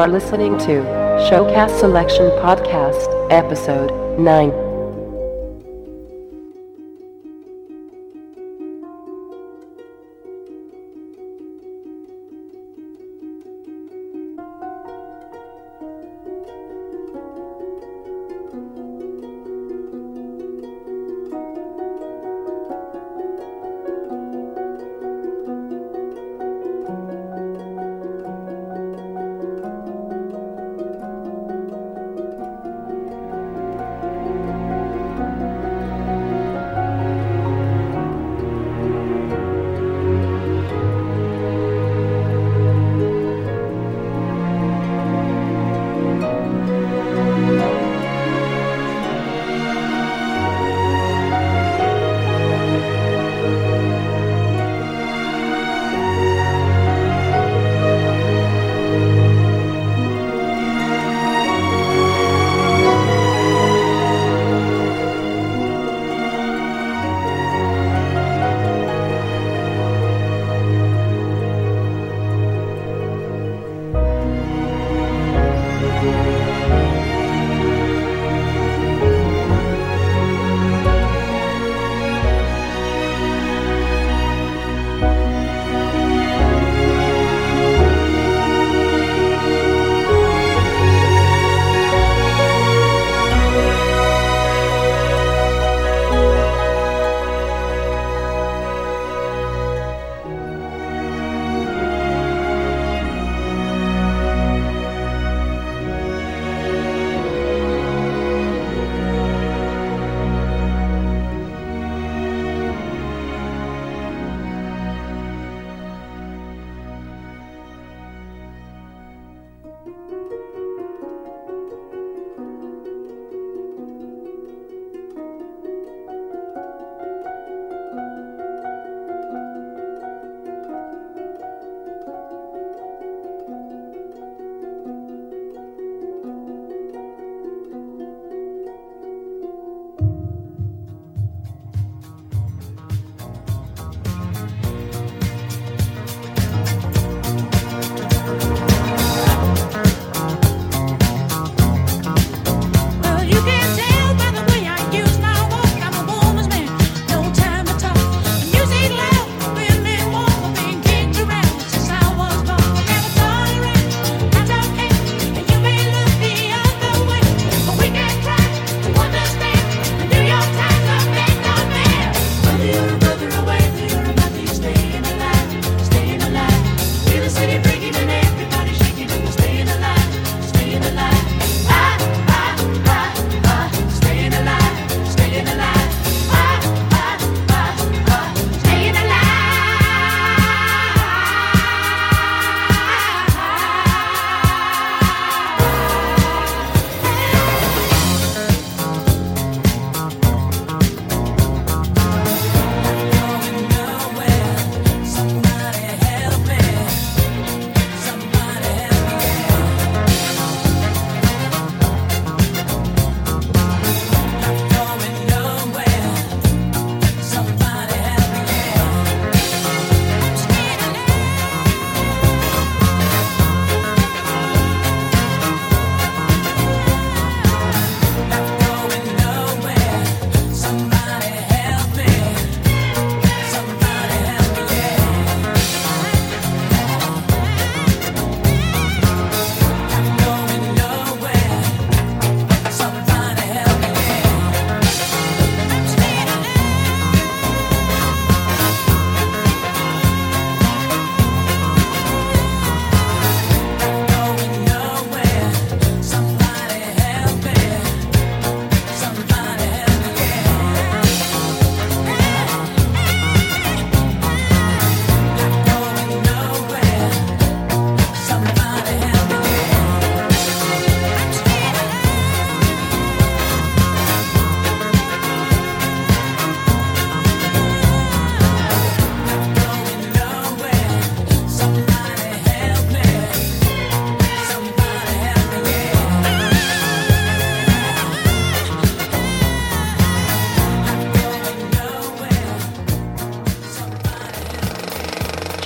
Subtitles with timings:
[0.00, 0.80] are listening to
[1.28, 4.69] Showcast Selection Podcast, Episode 9.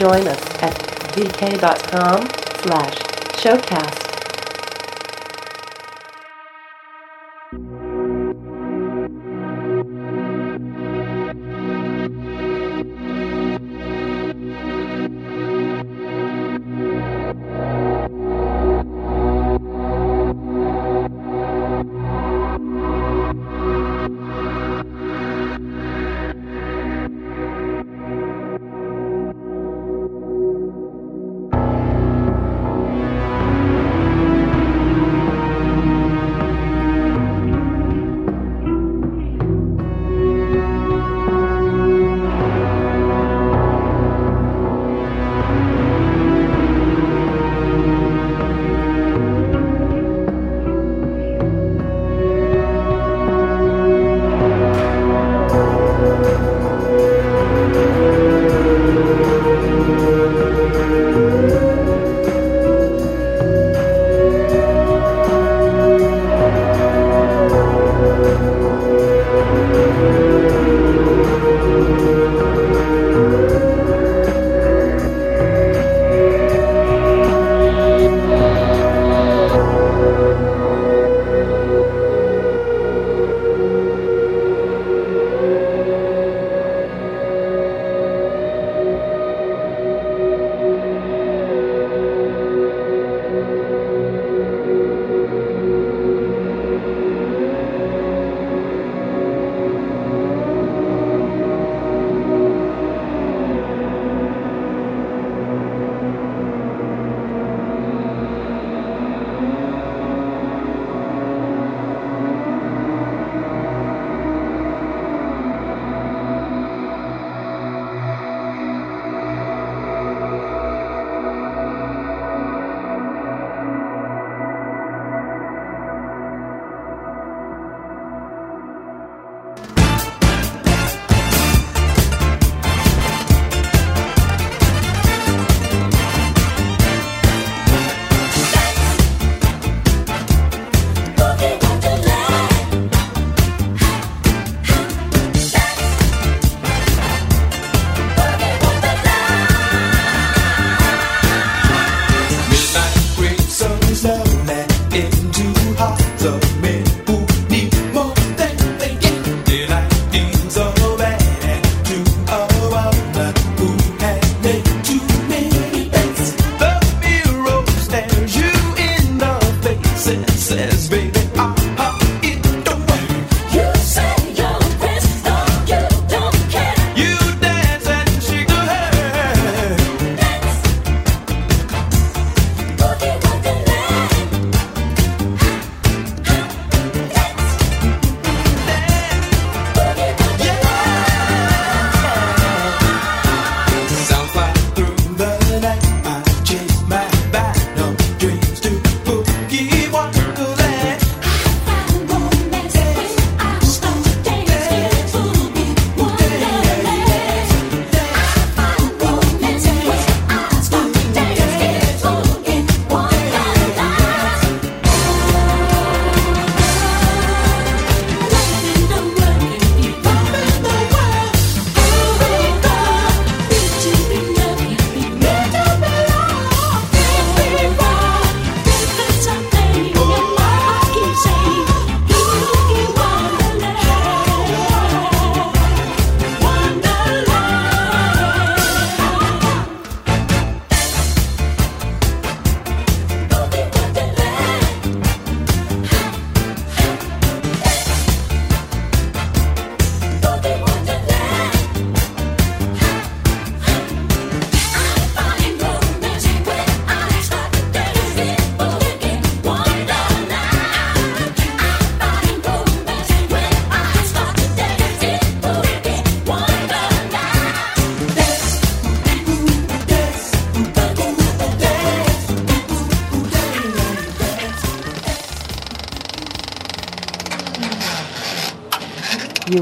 [0.05, 0.75] Join us at
[1.15, 2.29] vk.com
[2.61, 2.95] slash
[3.41, 4.14] showcast.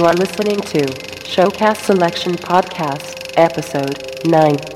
[0.02, 0.84] You are listening to
[1.22, 4.71] Showcast Selection Podcast, Episode 9.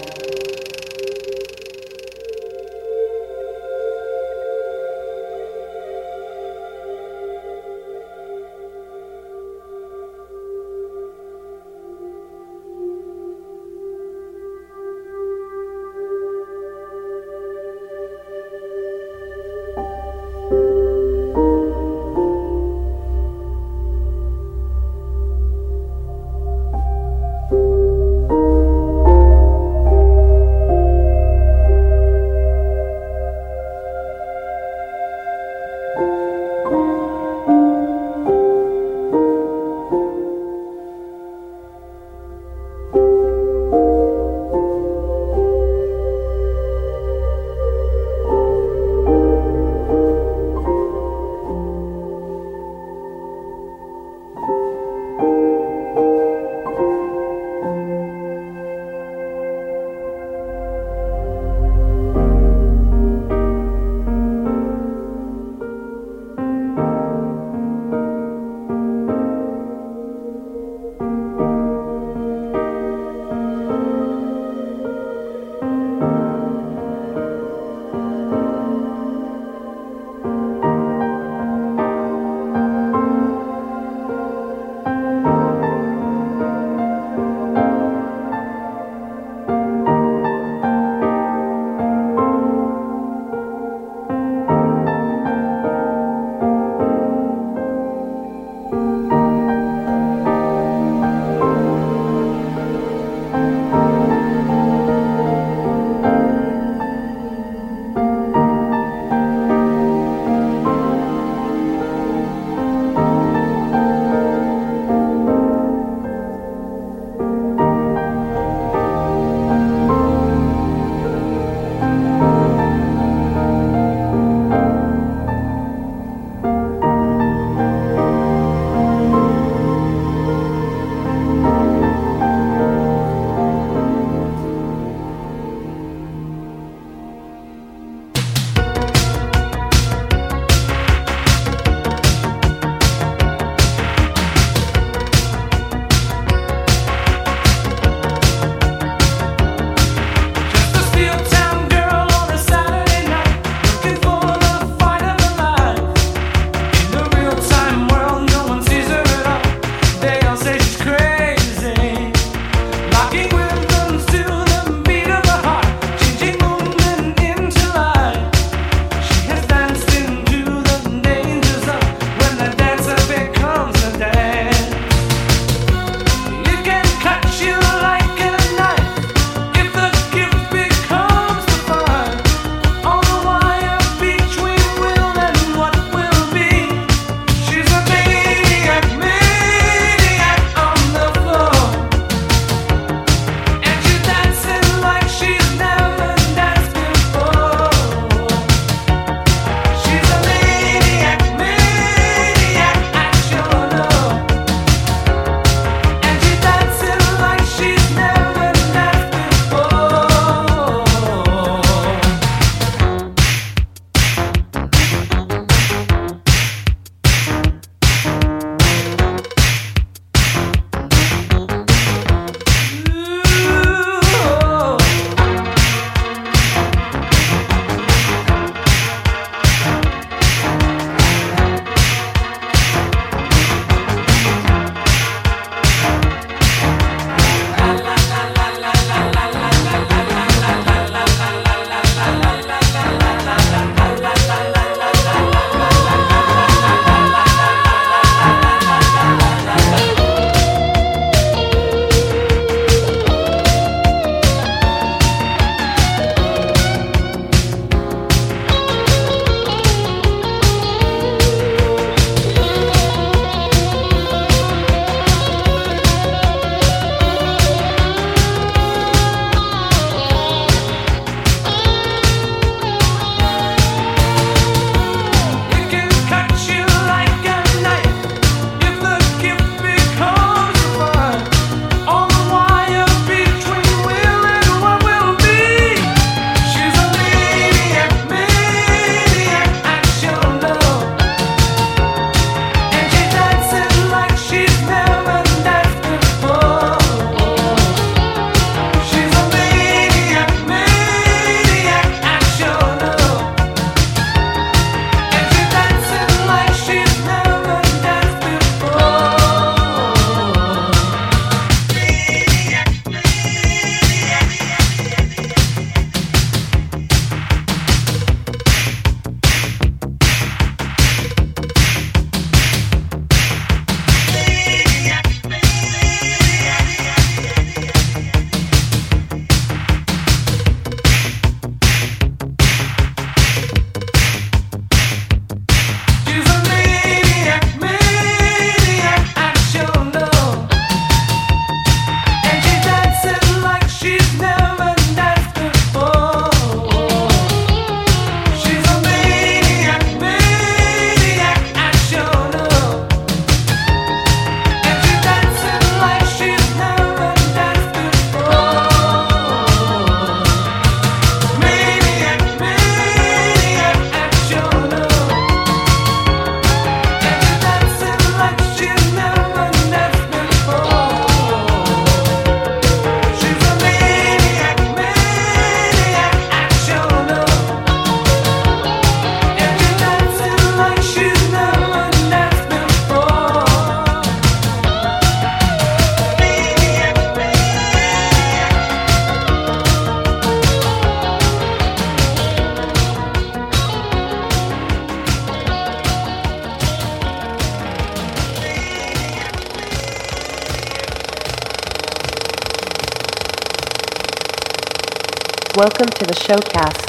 [405.57, 406.85] Welcome to the showcast.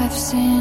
[0.00, 0.55] I've seen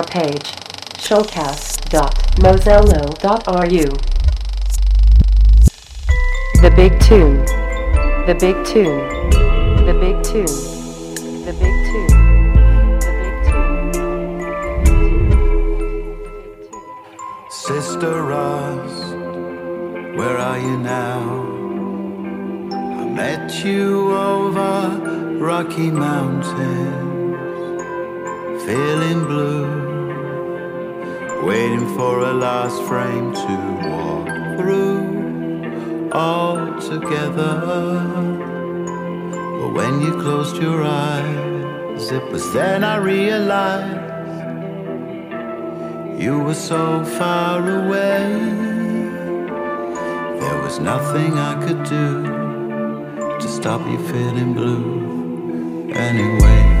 [0.00, 0.48] our page,
[0.96, 3.84] showcast.mozello.ru.
[6.62, 7.44] The Big Tune.
[8.26, 9.08] The Big Tune.
[9.84, 10.46] The Big Tune.
[11.44, 12.16] The Big Tune.
[17.50, 19.14] Sister Rust,
[20.16, 21.20] where are you now?
[22.72, 26.46] I met you over Rocky Mountains,
[28.64, 29.89] feeling blue
[31.42, 34.26] waiting for a last frame to walk
[34.58, 37.60] through all together.
[39.58, 44.10] But when you closed your eyes, it was then I realized
[46.20, 48.28] you were so far away.
[50.40, 52.22] There was nothing I could do
[53.38, 56.79] to stop you feeling blue anyway.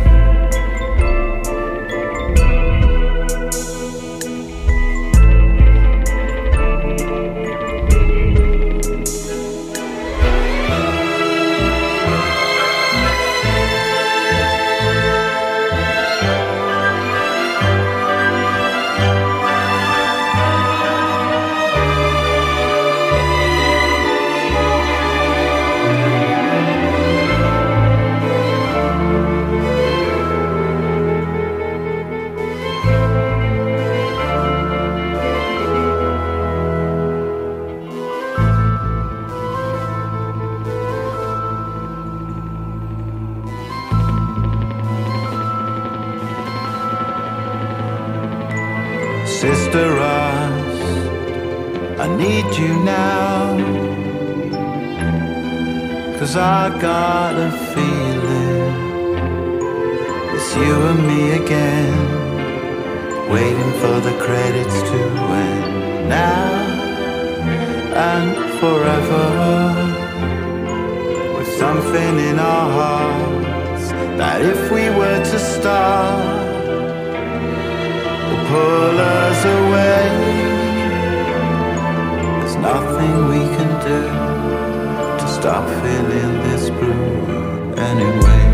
[56.30, 58.70] Cause I got a feeling
[60.32, 61.92] it's you and me again.
[63.28, 64.98] Waiting for the credits to
[65.42, 66.52] end now
[68.12, 69.26] and forever.
[71.36, 73.88] With something in our hearts
[74.20, 76.46] that if we were to start
[78.26, 80.06] will pull us away.
[82.38, 84.29] There's nothing we can do
[85.40, 88.49] stop feeling this blue anyway.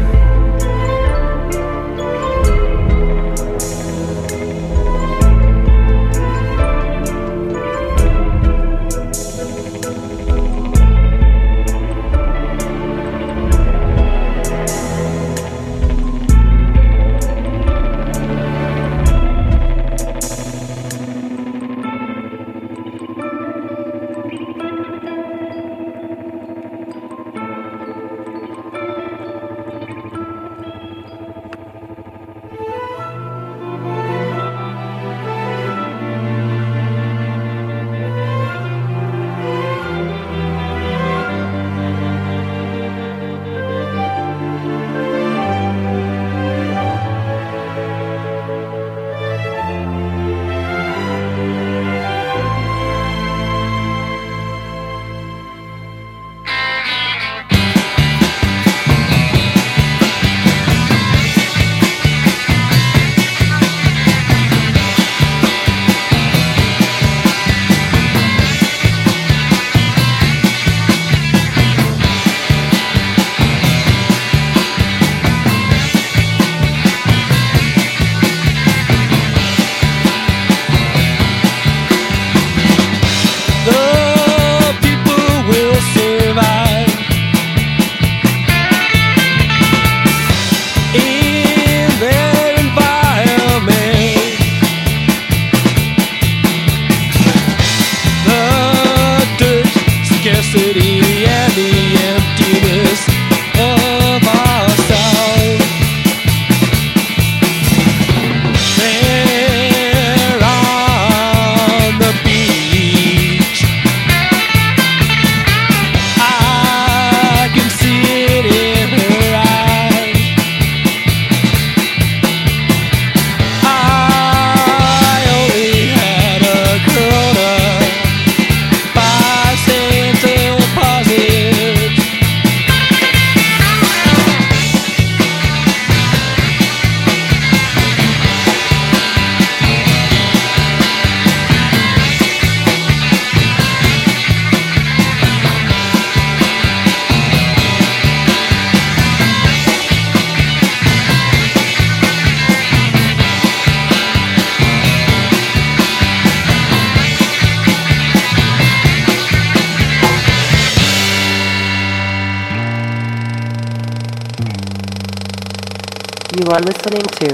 [166.38, 167.28] You are listening to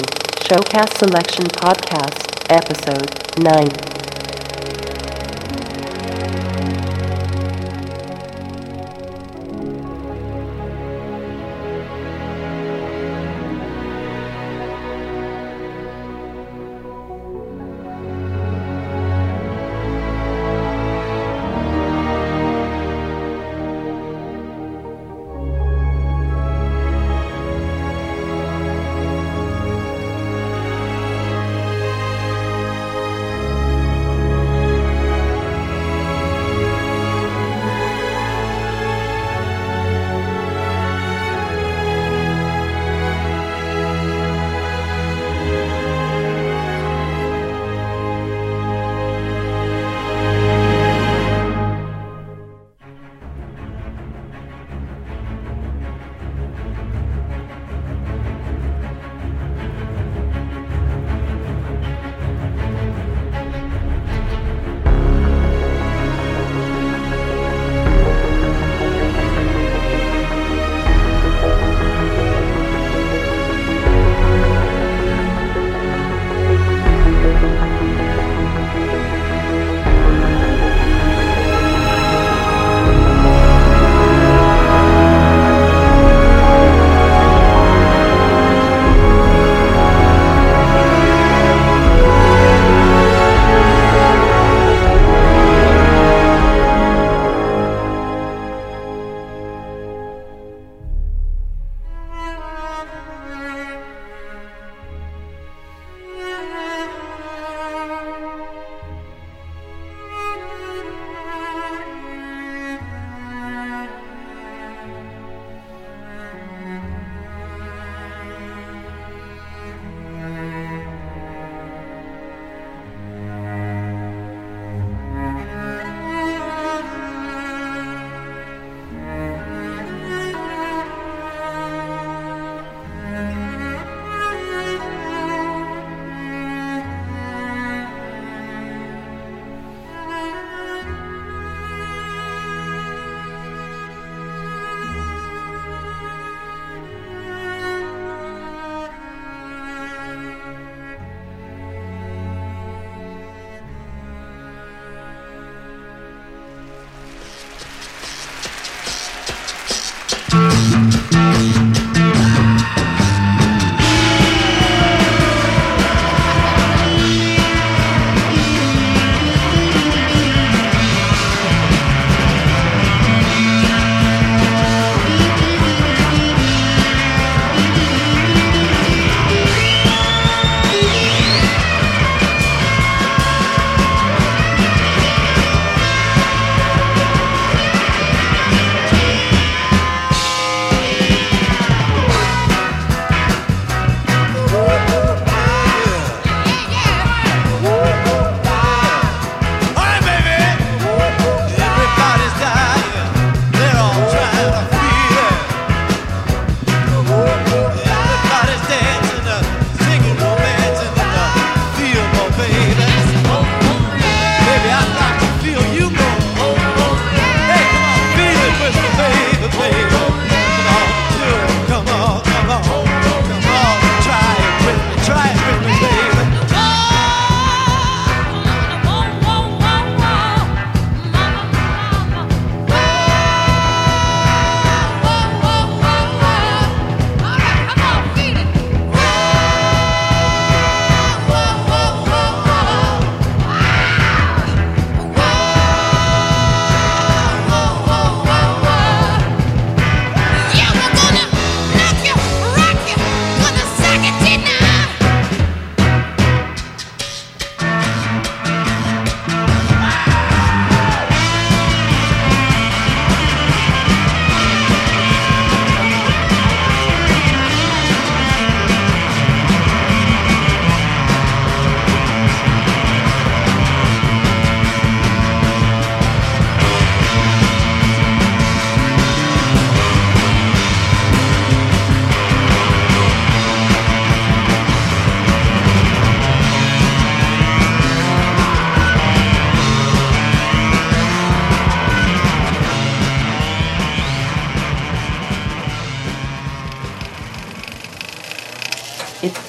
[0.47, 3.92] Showcast Selection Podcast, Episode 9.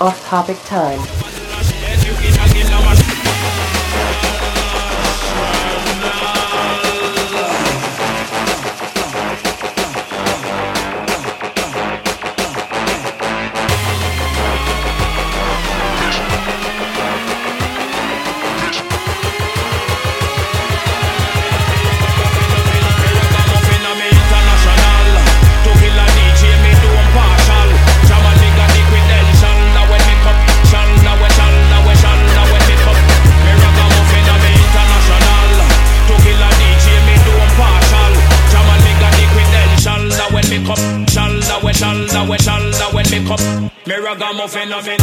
[0.04, 1.33] Off Topic Time.
[44.46, 45.03] Nothing.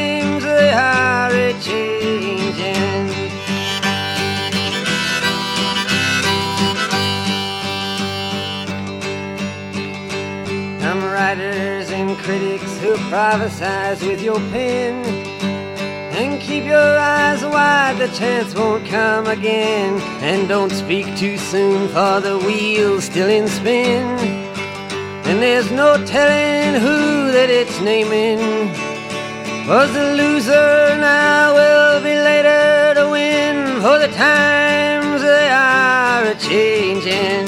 [0.61, 3.07] they are a changing.
[10.79, 14.93] Some writers and critics who prophesize with your pen.
[16.19, 19.99] And keep your eyes wide, the chance won't come again.
[20.21, 24.05] And don't speak too soon, for the wheel's still in spin.
[25.27, 28.90] And there's no telling who that it's naming.
[29.67, 36.35] Was a loser now will be later to win, for the times they are a
[36.35, 37.47] changing.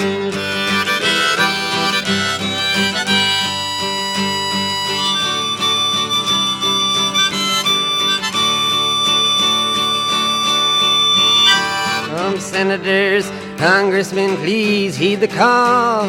[12.15, 16.07] Some senators, congressmen, please heed the call.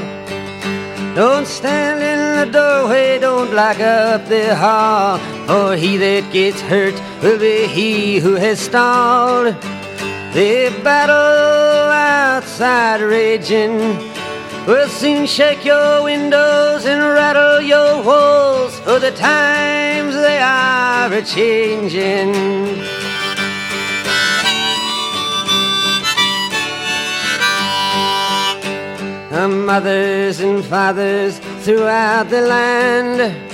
[1.17, 5.19] Don't stand in the doorway, don't block up the hall.
[5.47, 9.55] For he that gets hurt will be he who has stalled.
[10.33, 13.77] The battle outside raging
[14.67, 18.81] will soon shake your windows and rattle your walls.
[18.81, 22.33] For the times they are a changing.
[29.67, 33.54] Mothers and fathers throughout the land.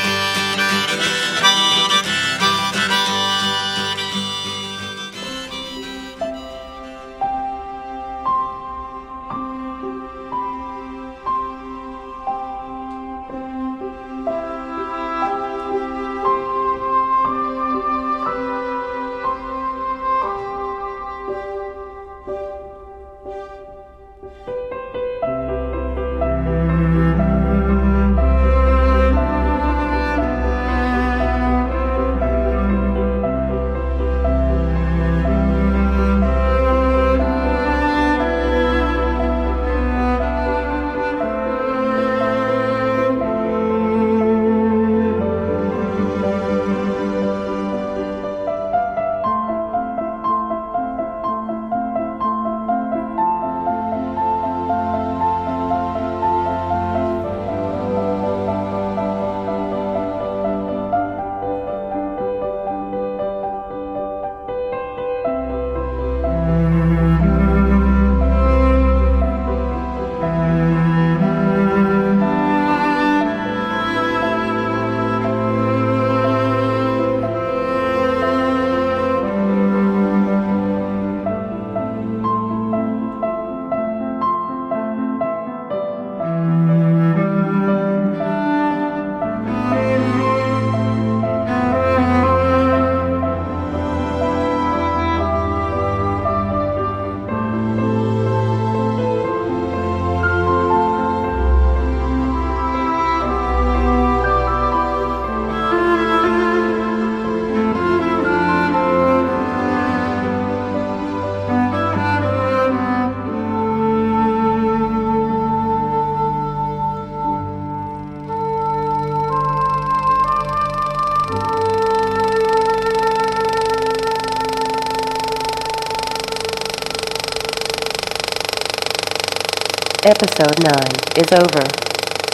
[130.41, 131.61] Episode 9 is over.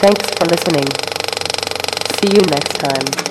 [0.00, 0.88] Thanks for listening.
[2.16, 3.27] See you next time.